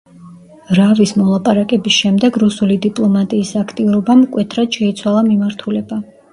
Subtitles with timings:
[0.77, 6.05] რავის მოლაპარაკების შემდეგ რუსული დიპლომატიის აქტიურობამ მკვეთრად შეიცვალა მიმართულება.